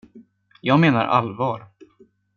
[0.61, 1.65] Jag menar allvar.